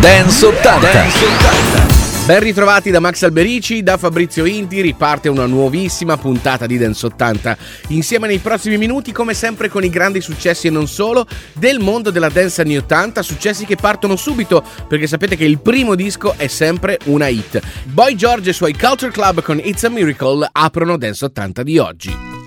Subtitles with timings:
[0.00, 0.92] Dance 80.
[0.92, 2.24] Dance 80.
[2.24, 7.56] Ben ritrovati da Max Alberici, da Fabrizio Inti, riparte una nuovissima puntata di Dance 80.
[7.88, 12.10] Insieme nei prossimi minuti, come sempre, con i grandi successi e non solo del mondo
[12.10, 16.46] della dance anni 80, successi che partono subito, perché sapete che il primo disco è
[16.46, 17.60] sempre una hit.
[17.84, 21.76] Boy George e i suoi Culture Club con It's a Miracle aprono Dance 80 di
[21.76, 22.39] oggi.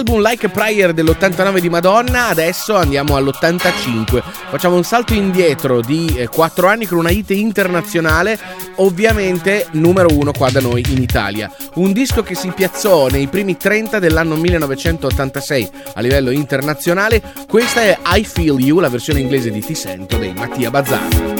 [0.00, 4.22] Dall'album Like a Prayer dell'89 di Madonna, adesso andiamo all'85.
[4.22, 8.38] Facciamo un salto indietro di 4 eh, anni con una hit internazionale,
[8.76, 11.52] ovviamente numero 1 qua da noi in Italia.
[11.74, 17.20] Un disco che si piazzò nei primi 30 dell'anno 1986 a livello internazionale.
[17.46, 21.39] Questa è I Feel You, la versione inglese di Ti Sento dei Mattia Bazzar.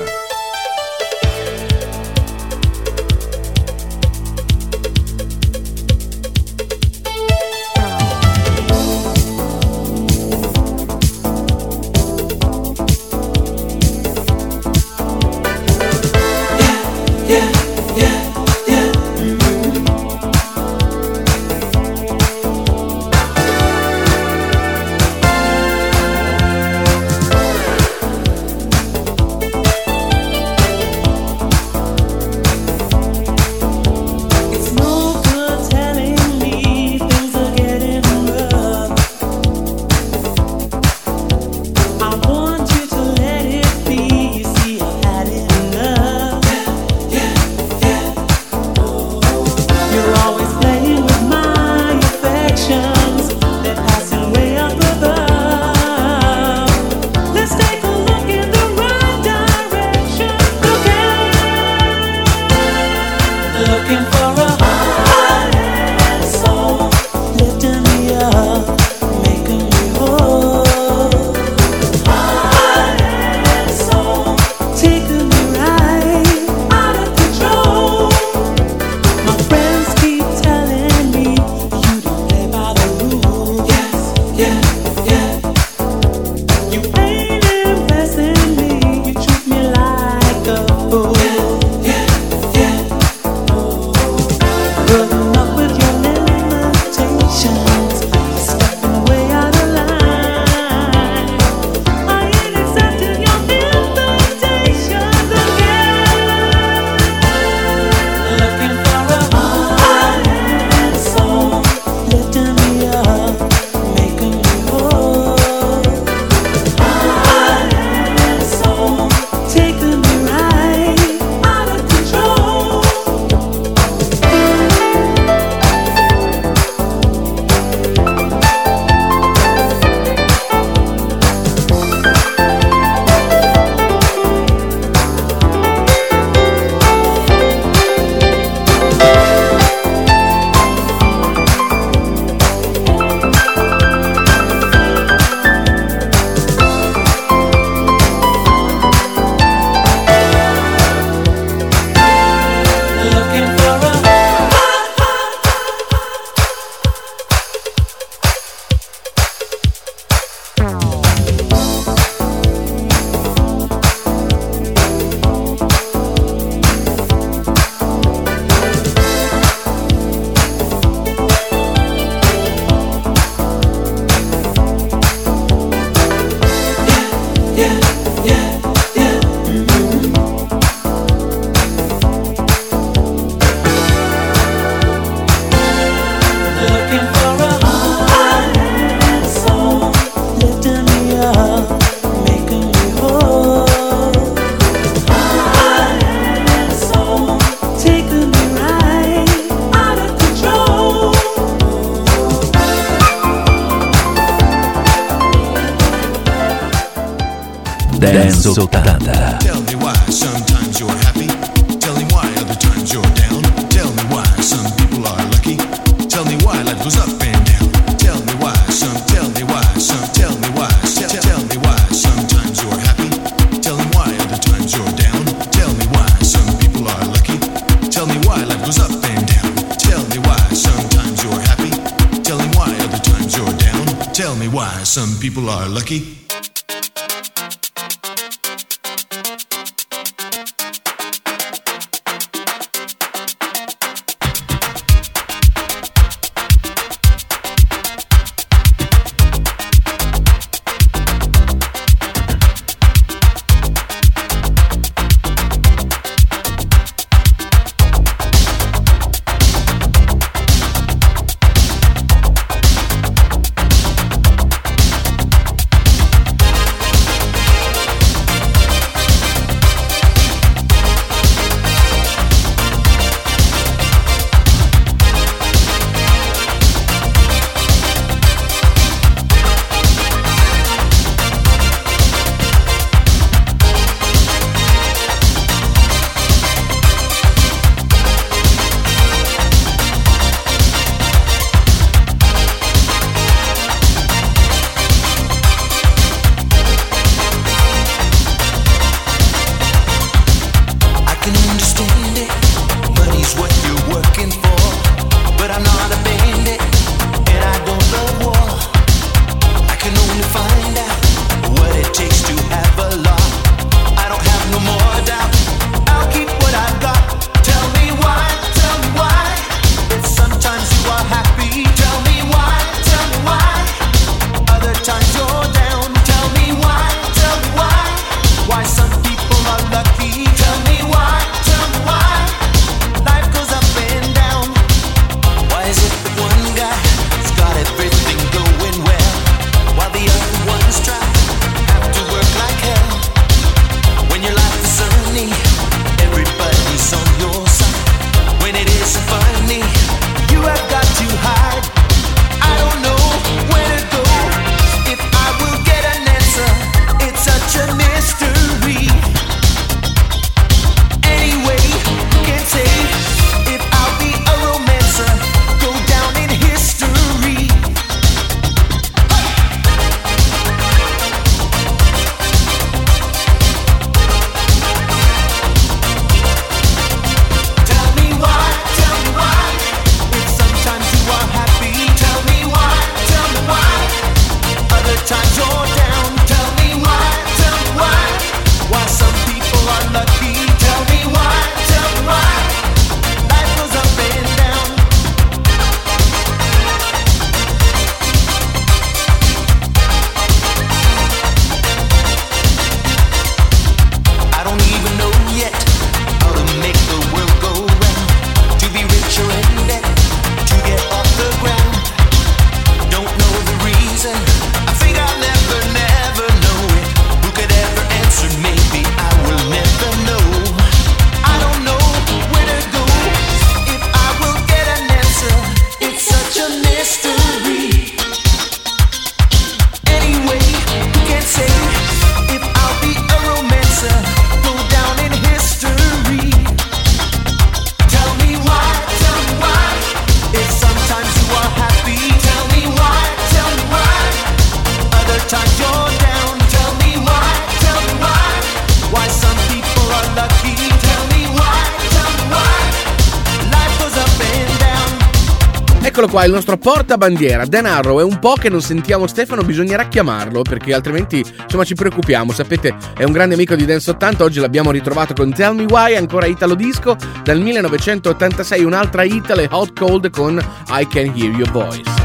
[456.21, 457.99] qua il nostro portabandiera Dan Arrow.
[457.99, 462.31] È un po' che non sentiamo Stefano, bisognerà chiamarlo perché altrimenti insomma ci preoccupiamo.
[462.31, 464.23] Sapete, è un grande amico di Dance 80.
[464.23, 466.95] Oggi l'abbiamo ritrovato con Tell Me Why, ancora Italo Disco.
[467.23, 470.37] Dal 1986 un'altra Itale Hot Cold con
[470.69, 472.00] I Can Hear Your Voice.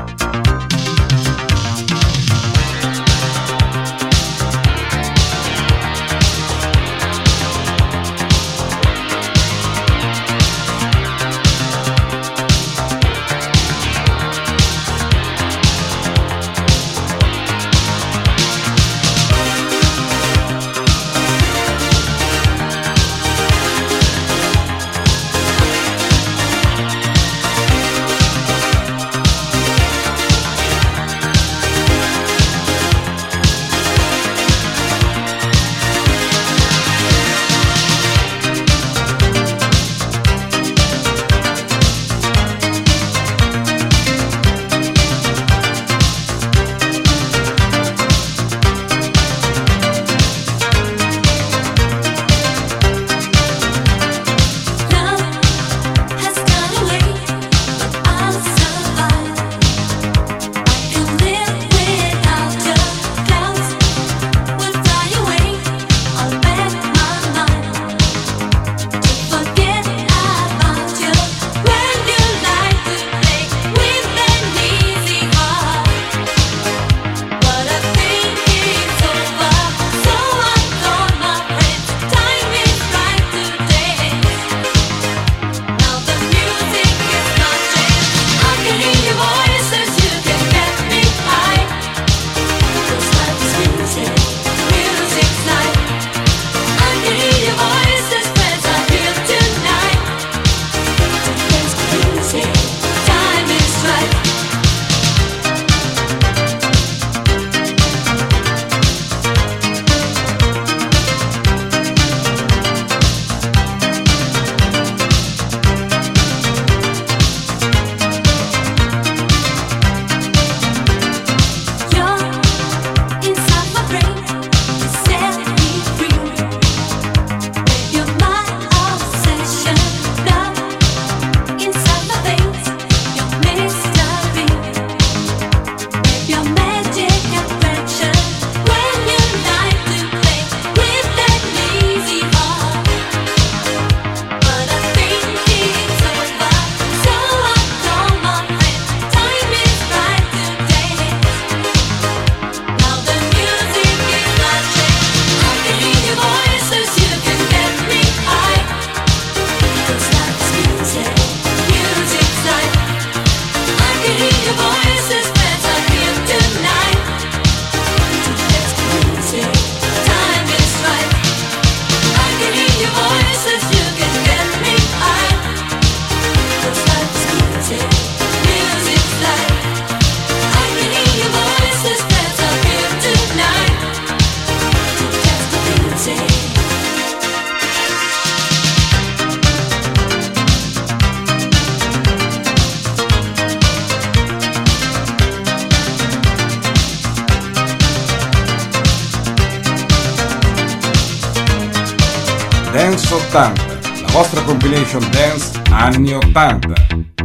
[204.17, 207.16] Vostra compilation dance anni 80.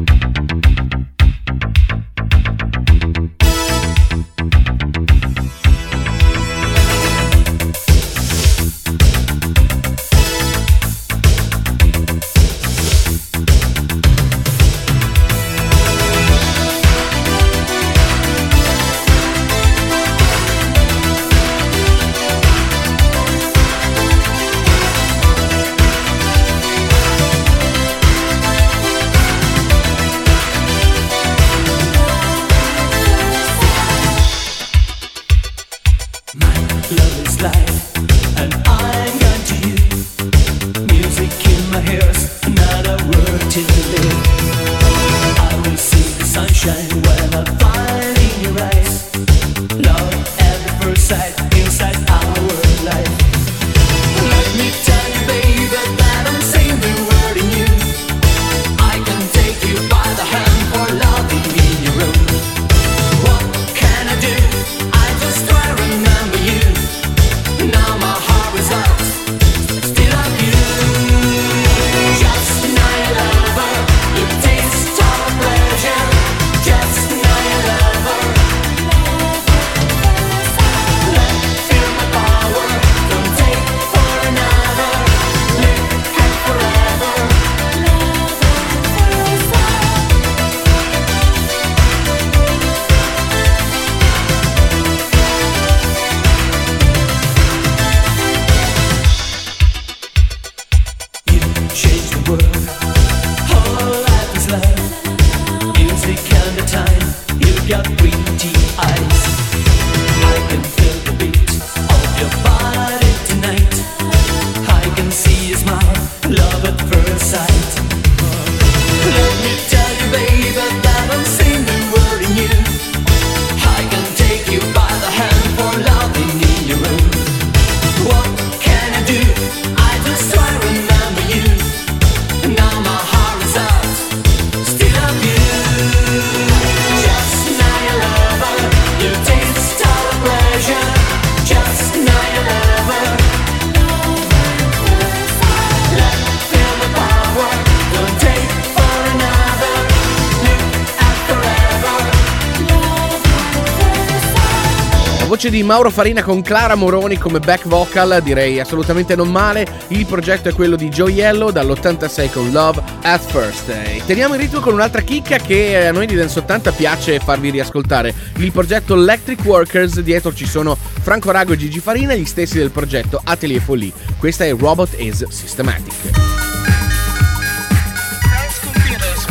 [155.41, 159.65] Voce di Mauro Farina con Clara Moroni come back vocal, direi assolutamente non male.
[159.87, 163.69] Il progetto è quello di Gioiello dall'86 con Love at First.
[163.69, 167.49] E teniamo in ritmo con un'altra chicca che a noi di Dance 80 piace farvi
[167.49, 168.13] riascoltare.
[168.37, 172.69] Il progetto Electric Workers, dietro ci sono Franco Rago e Gigi Farina, gli stessi del
[172.69, 173.91] progetto Atelier Folie.
[174.19, 176.19] Questa è Robot is Systematic.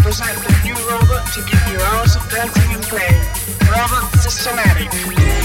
[0.02, 3.14] present a new robot to give you hours of dancing and play.
[3.70, 5.39] Robot Systematic.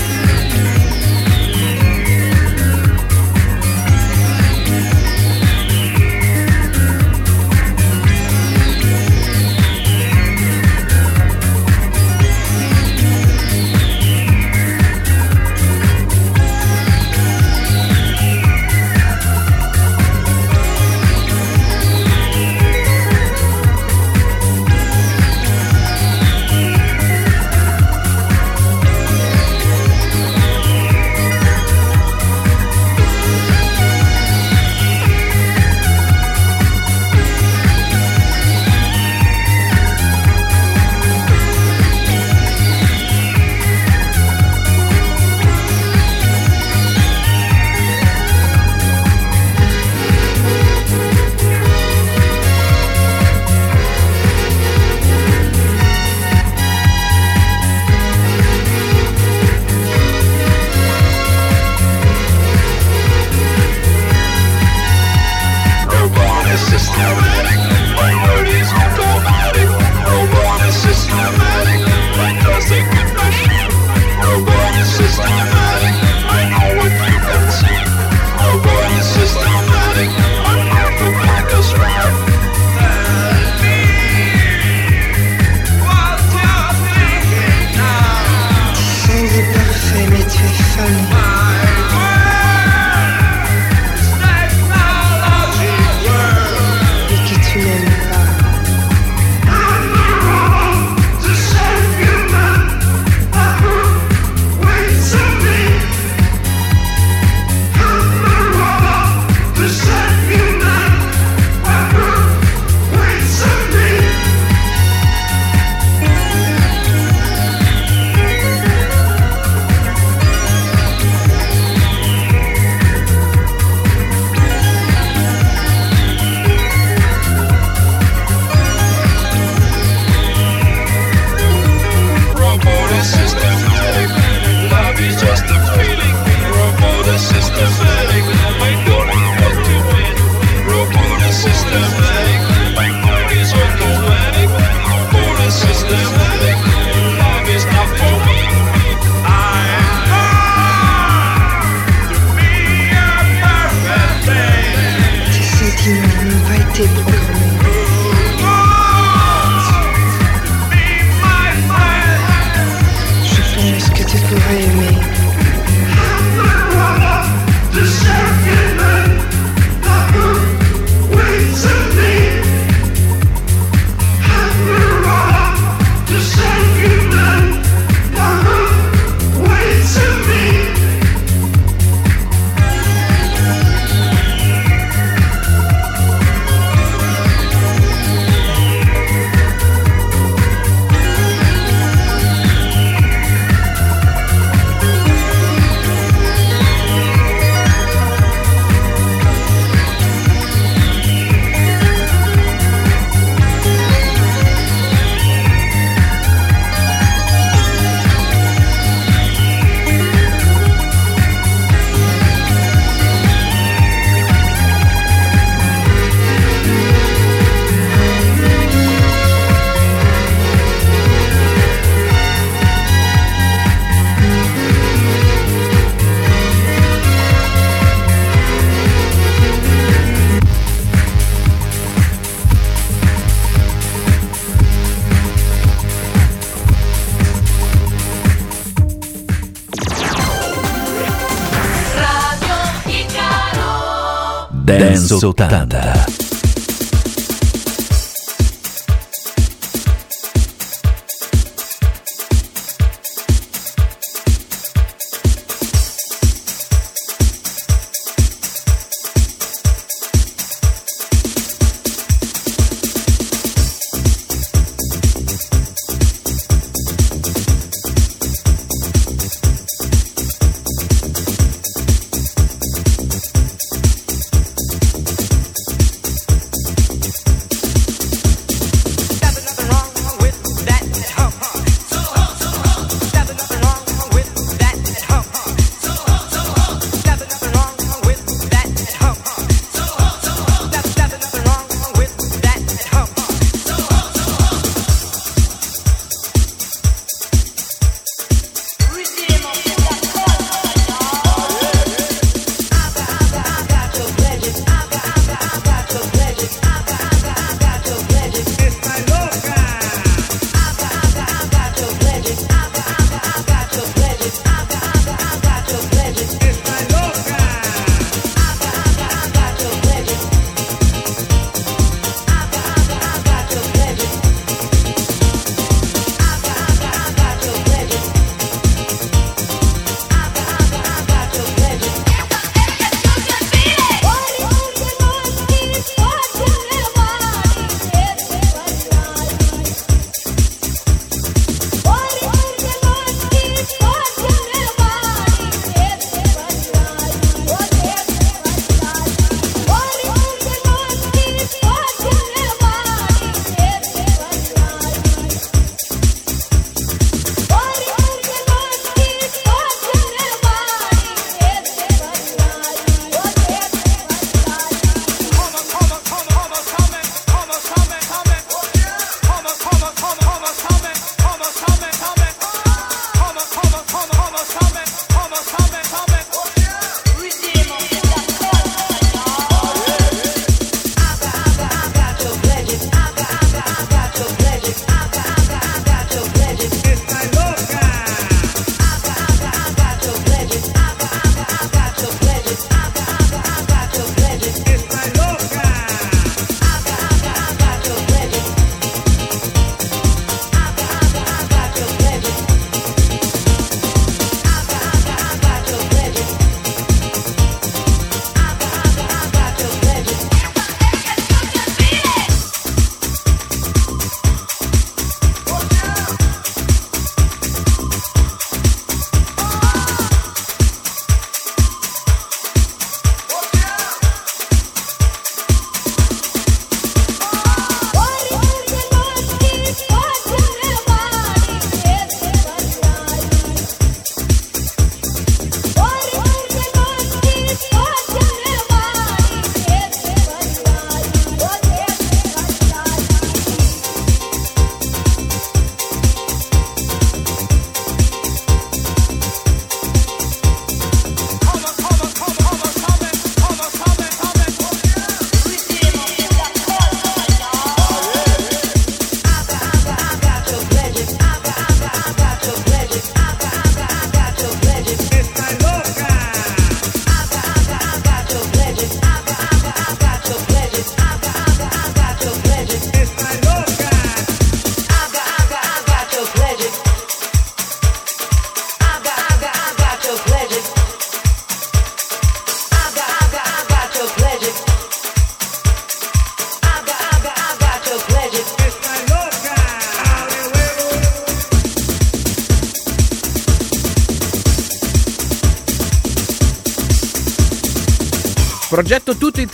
[244.98, 246.15] 380.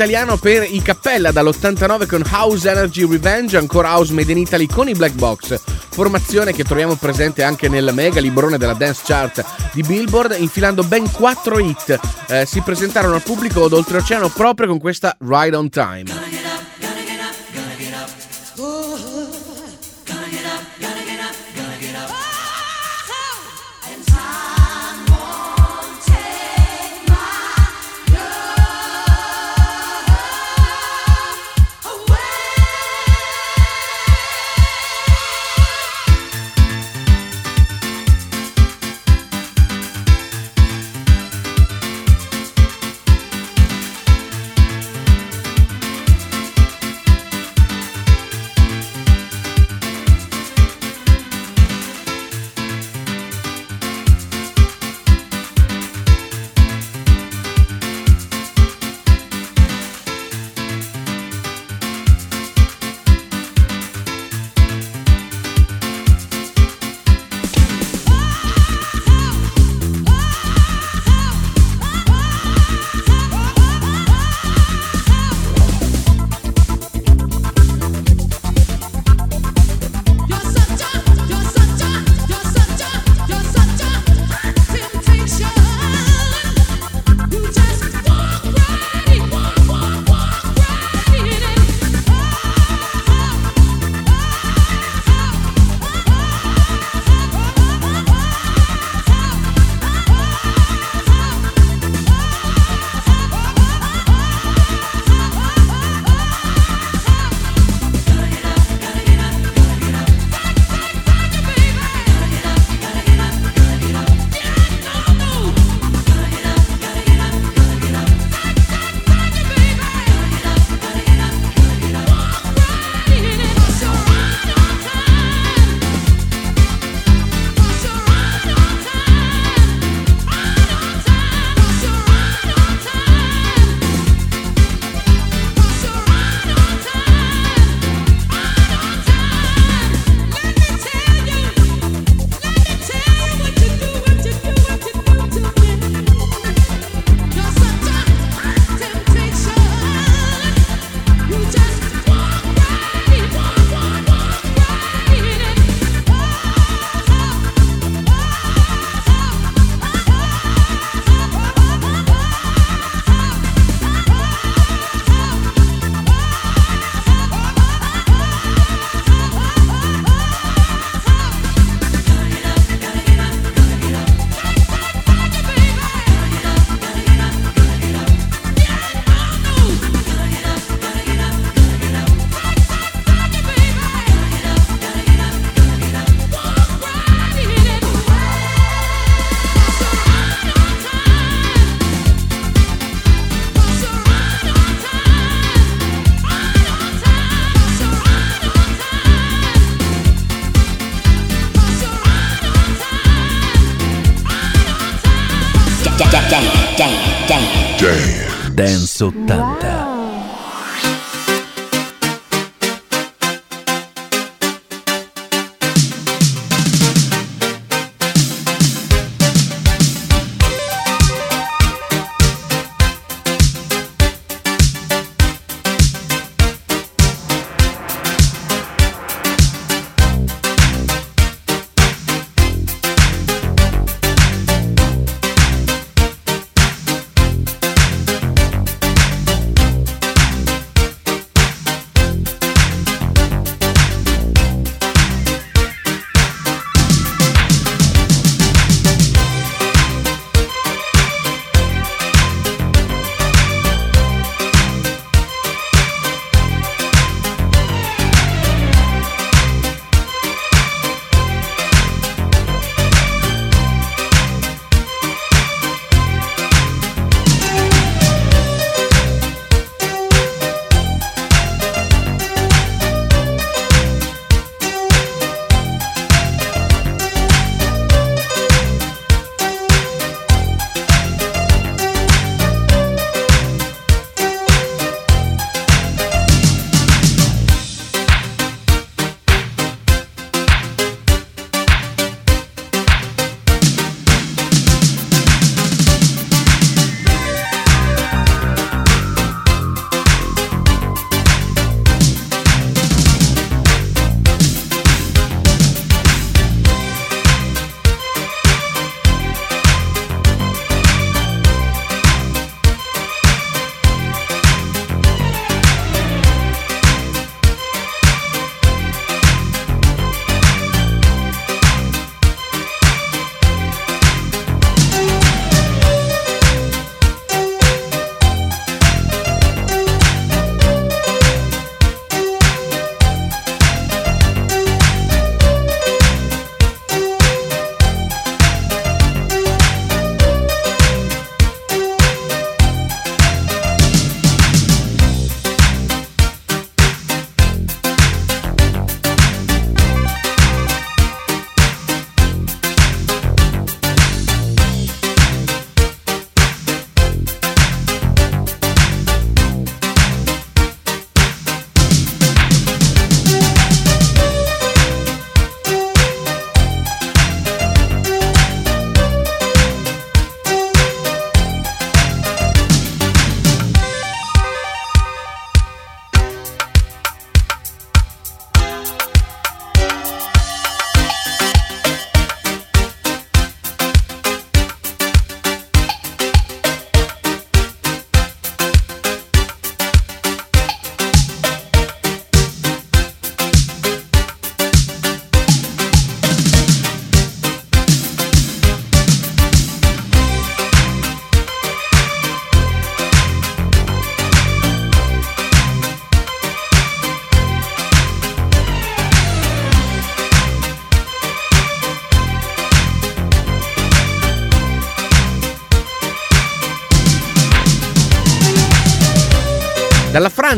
[0.02, 4.90] Italiano per i Cappella dall'89 con House Energy Revenge, ancora House Made in Italy con
[4.90, 5.62] i Black Box.
[5.92, 11.12] Formazione che troviamo presente anche nel mega librone della dance chart di Billboard, infilando ben
[11.12, 12.00] 4 hit.
[12.30, 16.21] Eh, si presentarono al pubblico d'oltreoceano proprio con questa Ride on Time.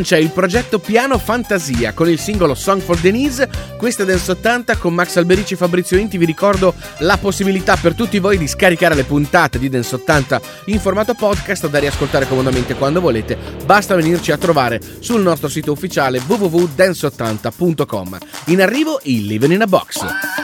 [0.04, 3.48] lancia il progetto Piano Fantasia con il singolo Song for Denise,
[3.78, 6.18] questa è Dance 80 con Max Alberici e Fabrizio Inti.
[6.18, 10.78] Vi ricordo la possibilità per tutti voi di scaricare le puntate di Dance 80 in
[10.78, 13.38] formato podcast da riascoltare comodamente quando volete.
[13.64, 18.18] Basta venirci a trovare sul nostro sito ufficiale www.dance80.com.
[18.46, 20.43] In arrivo il Live in a Box.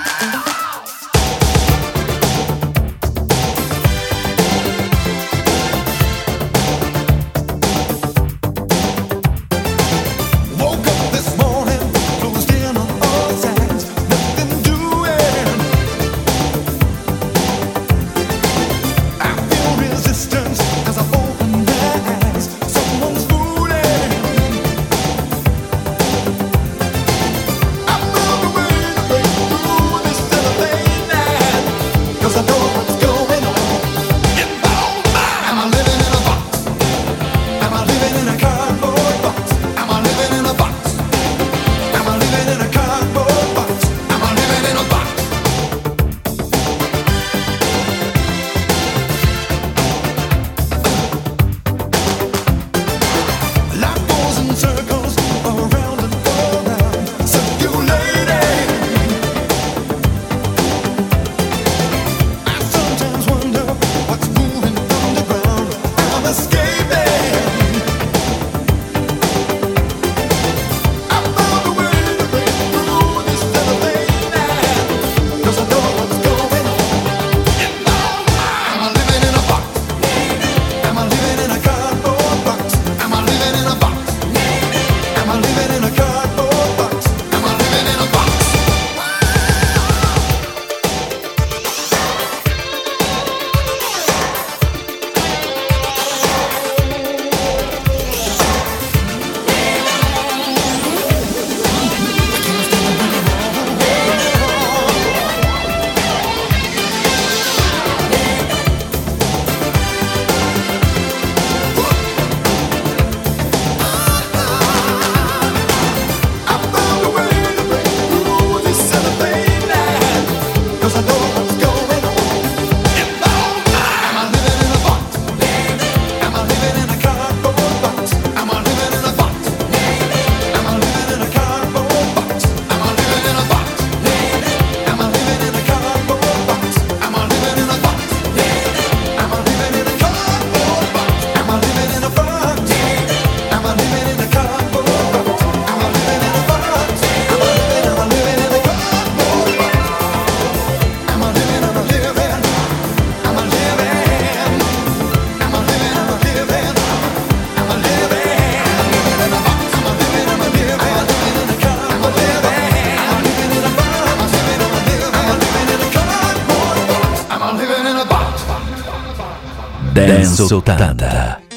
[170.06, 171.49] Dance 80.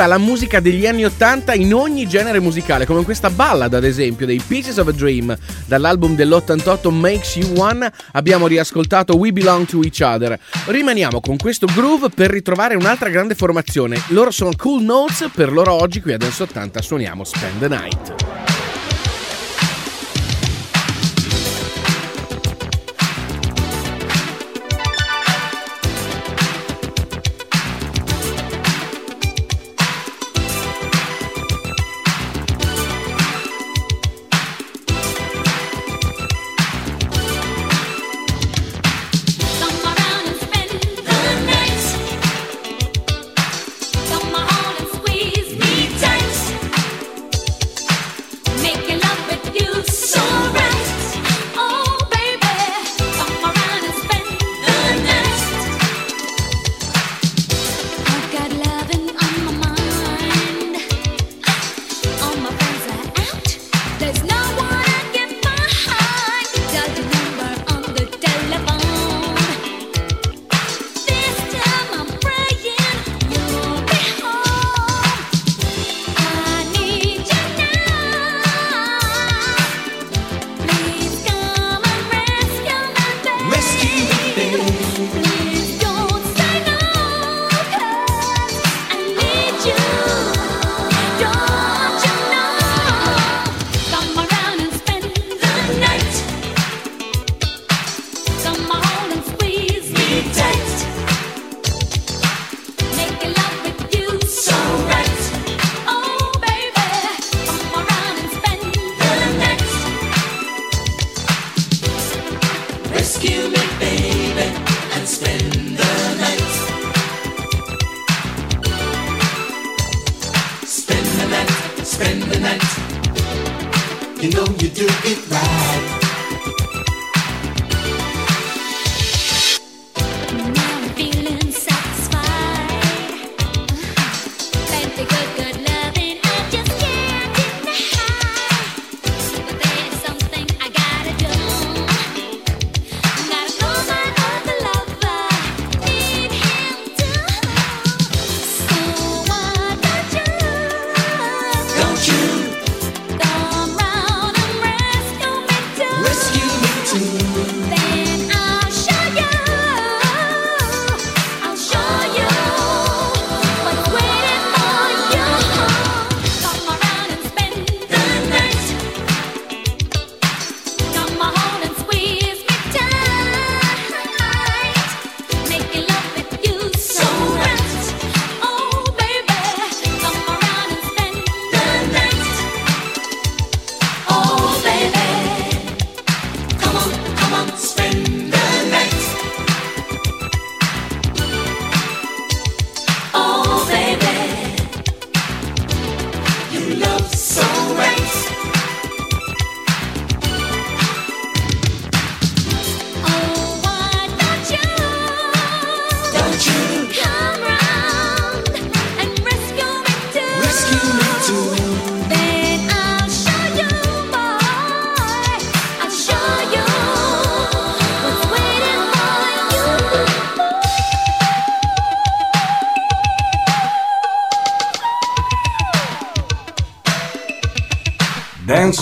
[0.00, 4.24] porta la musica degli anni 80 in ogni genere musicale, come questa ballad ad esempio
[4.24, 5.36] dei Pieces of a Dream,
[5.66, 10.38] dall'album dell'88 Makes You One abbiamo riascoltato We Belong to Each Other.
[10.66, 14.00] Rimaniamo con questo groove per ritrovare un'altra grande formazione.
[14.08, 18.59] Loro sono Cool Notes, per loro oggi qui ad Dance 80 suoniamo Spend the Night.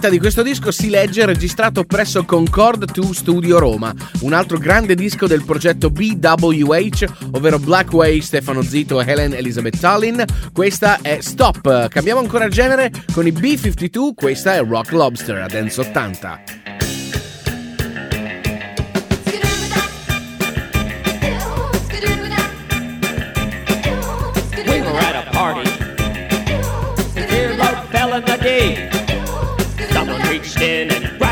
[0.00, 4.94] scaletta di questo disco si legge registrato presso Concord 2 Studio Roma, un altro grande
[4.94, 10.22] disco del progetto BWH, ovvero Blackway, Stefano Zito e Helen Elizabeth Tallinn.
[10.52, 11.88] Questa è Stop.
[11.88, 16.59] Cambiamo ancora genere con i B52, questa è Rock Lobster a Dance 80.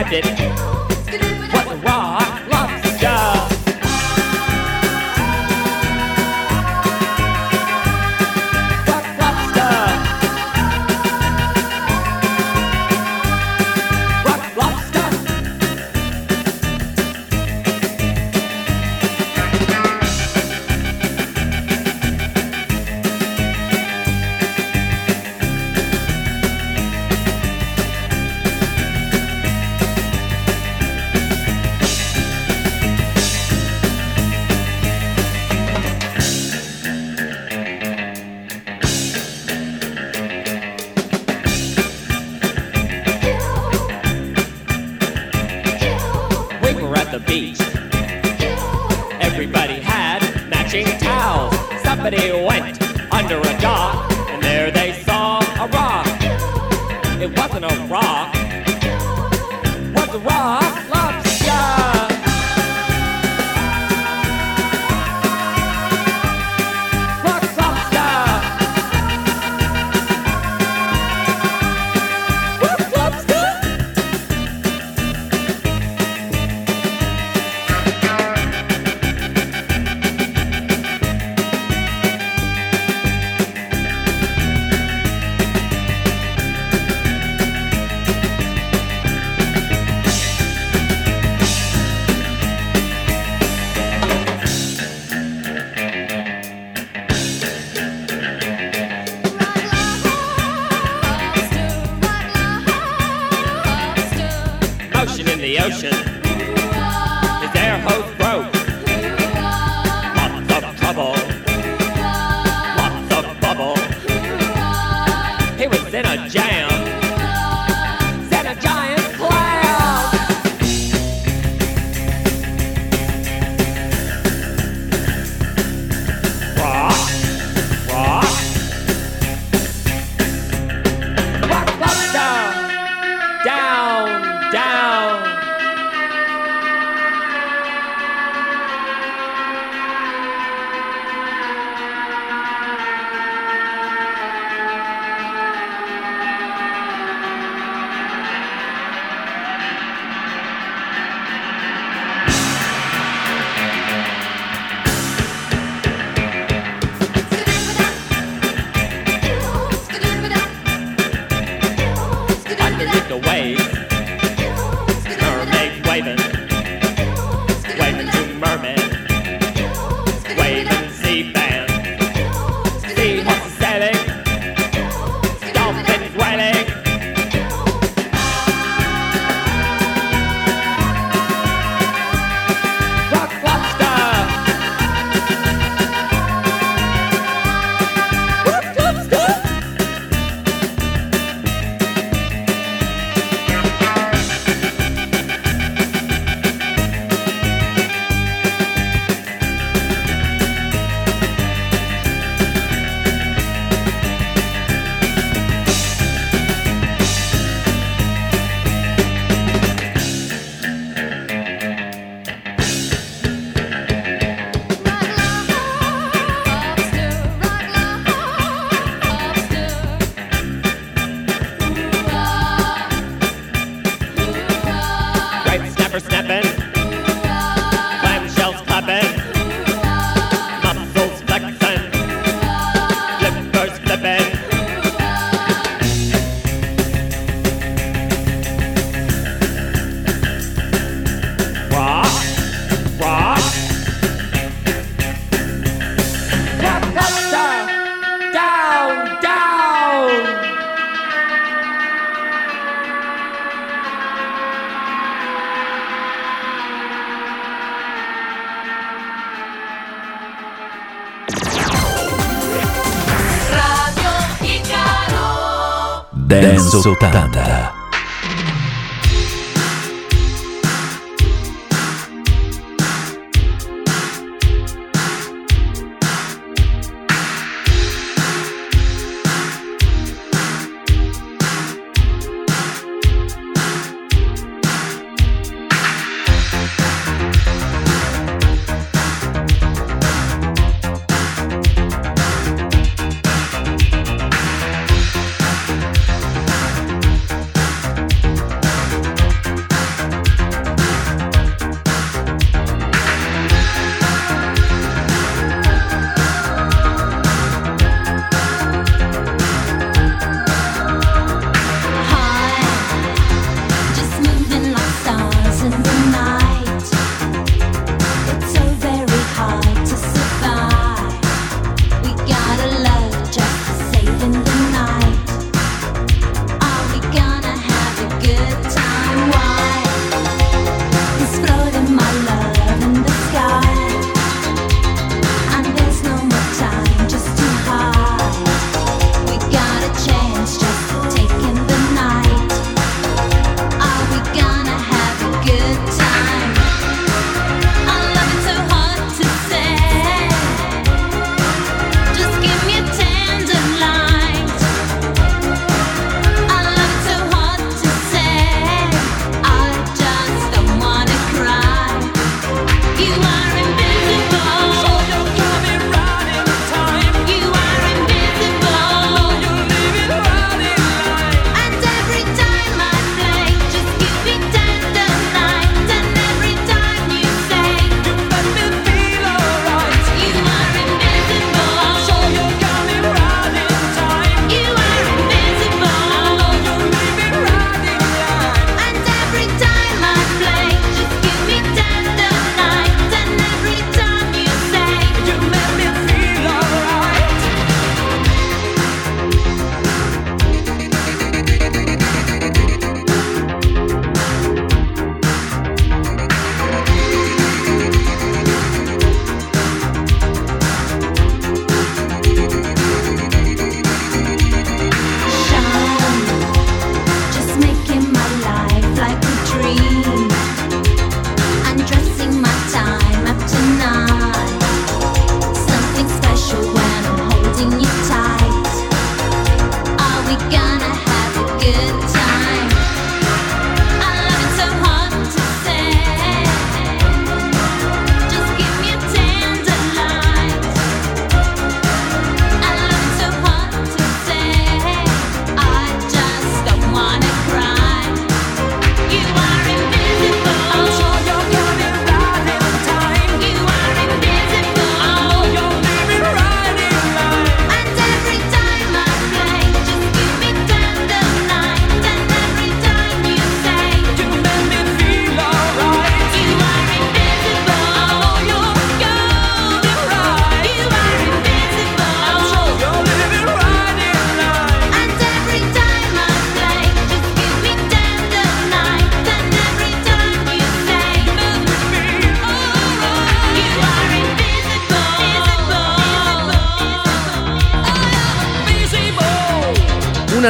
[0.01, 0.68] rabbit.
[52.17, 52.38] somebody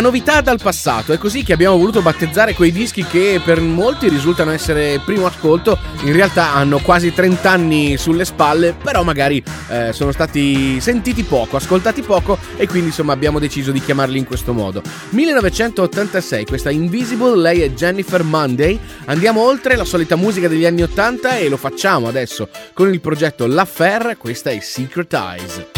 [0.09, 4.53] novità dal passato, è così che abbiamo voluto battezzare quei dischi che per molti risultano
[4.53, 10.11] essere primo ascolto, in realtà hanno quasi 30 anni sulle spalle, però magari eh, sono
[10.11, 14.81] stati sentiti poco, ascoltati poco e quindi insomma abbiamo deciso di chiamarli in questo modo.
[15.11, 21.37] 1986, questa Invisible, lei è Jennifer Monday, andiamo oltre la solita musica degli anni 80
[21.37, 25.78] e lo facciamo adesso con il progetto L'Affair, questa è Secret Eyes.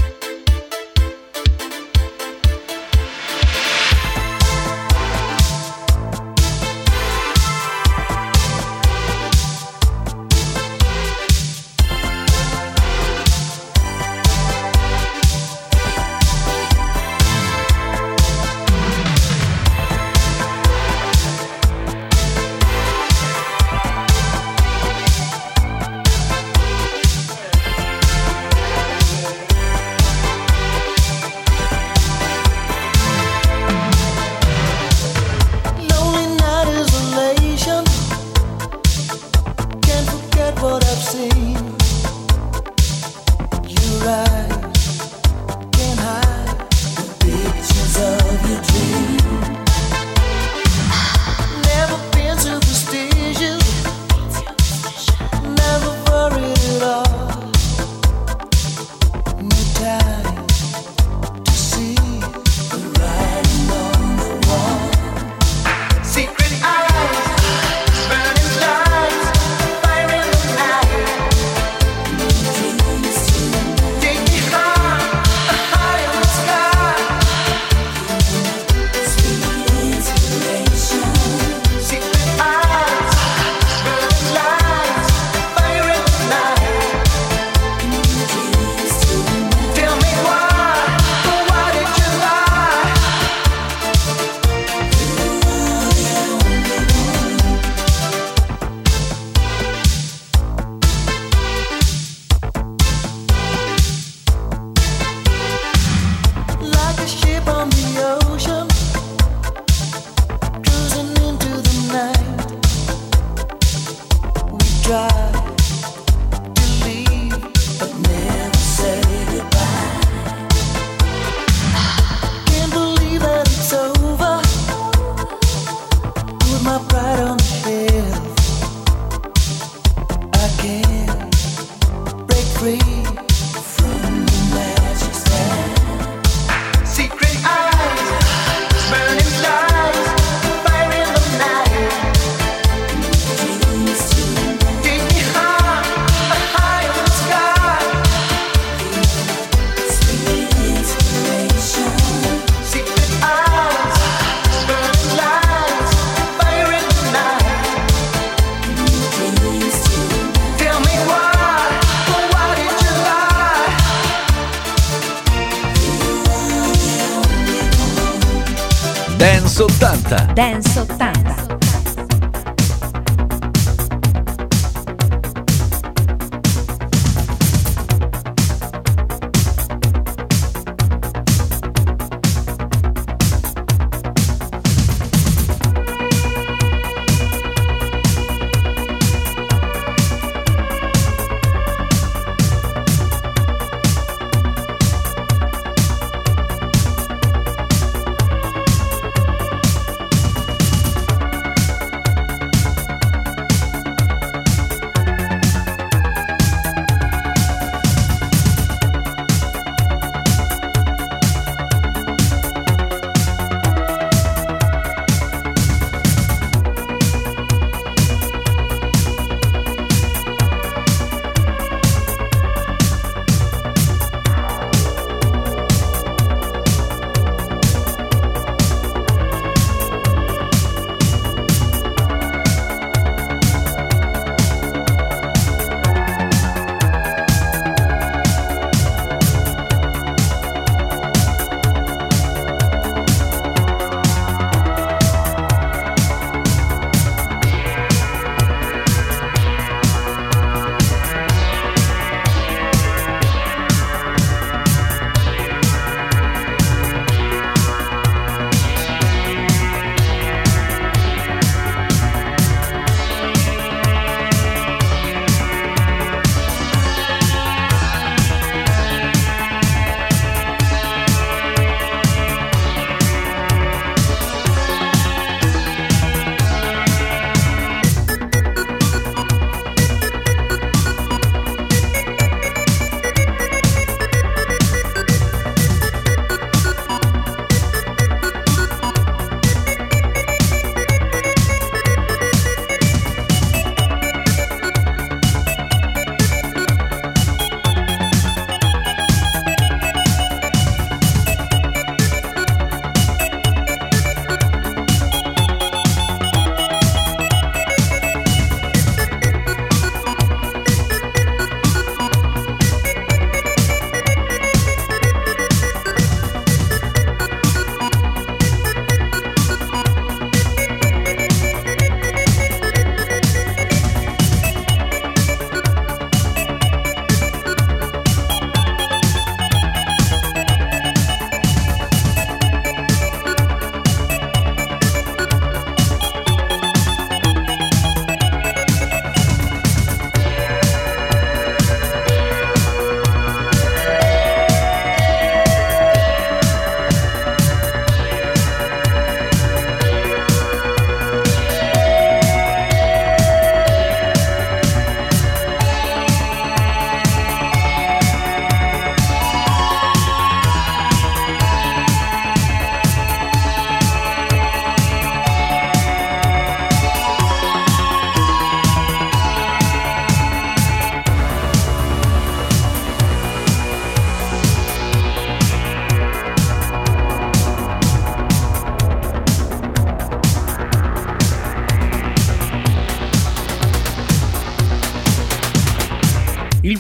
[170.41, 170.69] Dance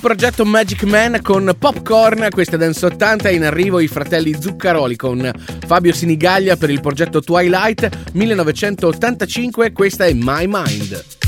[0.00, 5.30] progetto Magic Man con Popcorn, questa è Dance 80, in arrivo i fratelli Zuccaroli con
[5.66, 11.19] Fabio Sinigaglia per il progetto Twilight 1985, questa è My Mind.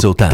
[0.00, 0.30] Sultan.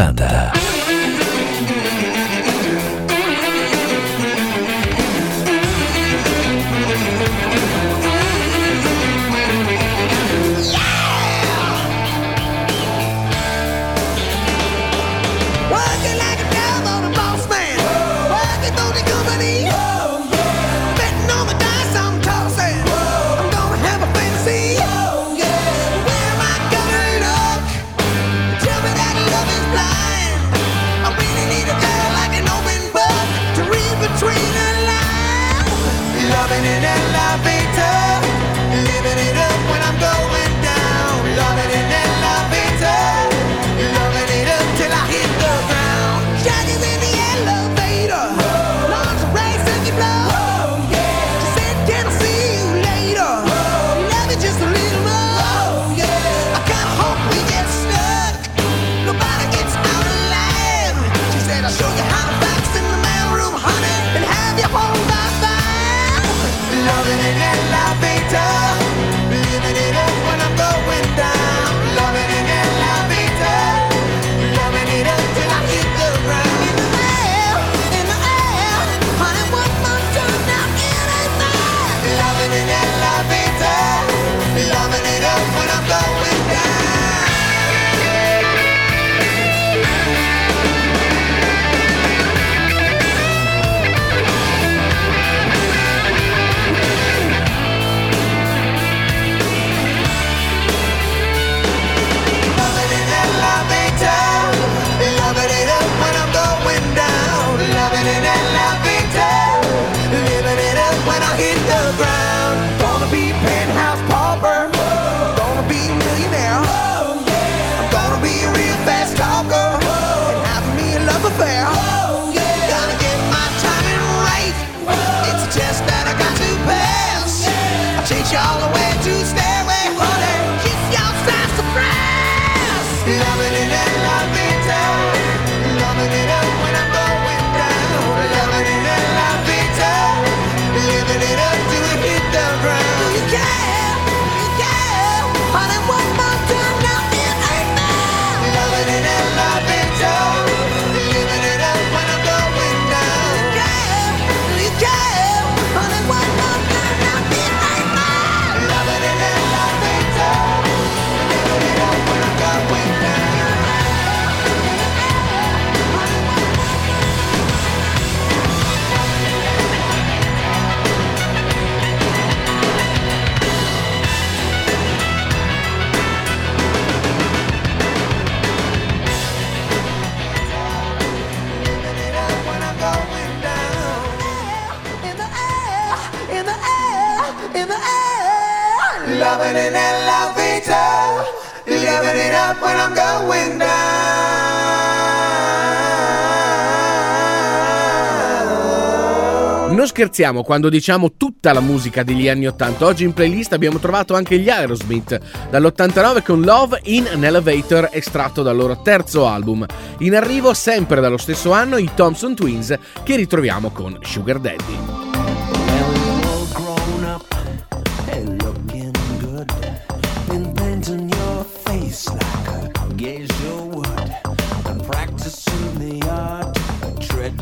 [199.81, 202.85] Non scherziamo quando diciamo tutta la musica degli anni 80.
[202.85, 205.19] Oggi in playlist abbiamo trovato anche gli Aerosmith,
[205.49, 209.65] dall'89 con Love in an Elevator estratto dal loro terzo album.
[210.01, 215.00] In arrivo sempre dallo stesso anno i Thompson Twins che ritroviamo con Sugar Daddy.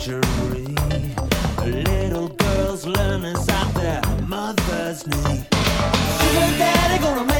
[0.00, 0.66] surgery.
[1.64, 5.44] Little girls learn us at their mother's knee.
[6.26, 7.37] Isn't daddy gonna make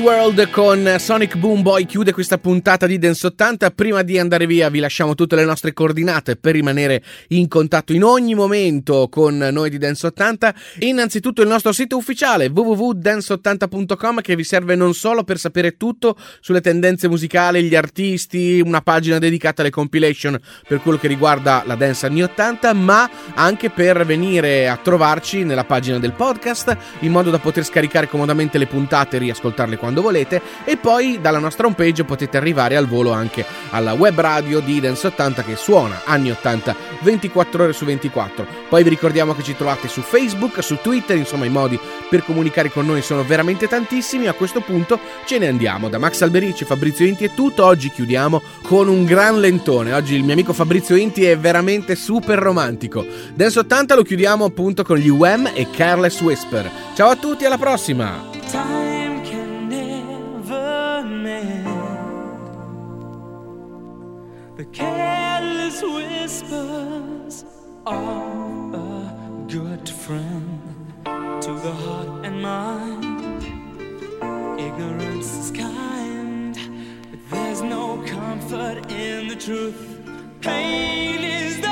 [0.00, 3.70] Westworld con Sonic Boom Boy chiude questa puntata di Dance 80.
[3.72, 8.02] Prima di andare via vi lasciamo tutte le nostre coordinate per rimanere in contatto in
[8.02, 10.54] ogni momento con noi di Dance 80.
[10.78, 16.62] Innanzitutto il nostro sito ufficiale www.dance80.com che vi serve non solo per sapere tutto sulle
[16.62, 22.06] tendenze musicali, gli artisti, una pagina dedicata alle compilation per quello che riguarda la dance
[22.06, 27.38] anni 80, ma anche per venire a trovarci nella pagina del podcast in modo da
[27.38, 32.36] poter scaricare comodamente le puntate e riascoltarle quando volete e poi dalla nostra homepage potete
[32.36, 37.62] arrivare al volo anche alla web radio di Dance 80 che suona anni 80 24
[37.64, 38.46] ore su 24.
[38.68, 42.70] Poi vi ricordiamo che ci trovate su Facebook, su Twitter, insomma i modi per comunicare
[42.70, 44.26] con noi sono veramente tantissimi.
[44.26, 45.88] A questo punto ce ne andiamo.
[45.88, 47.64] Da Max Alberici, Fabrizio Inti è tutto.
[47.64, 49.92] Oggi chiudiamo con un gran lentone.
[49.92, 53.04] Oggi il mio amico Fabrizio Inti è veramente super romantico.
[53.34, 56.70] Dance 80 lo chiudiamo appunto con gli UM e Careless Whisper.
[56.94, 58.28] Ciao a tutti, alla prossima!
[64.60, 67.46] The careless whispers
[67.86, 70.60] of a good friend
[71.40, 73.42] to the heart and mind.
[74.60, 76.54] Ignorance is kind,
[77.10, 79.82] but there's no comfort in the truth.
[80.42, 81.69] Pain is the